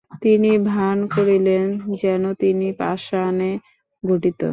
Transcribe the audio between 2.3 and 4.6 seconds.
তিনি পাষাণে গঠিত।